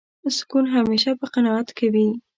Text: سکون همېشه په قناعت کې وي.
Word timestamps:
سکون 0.37 0.65
همېشه 0.75 1.11
په 1.19 1.25
قناعت 1.33 1.69
کې 1.77 1.87
وي. 1.93 2.07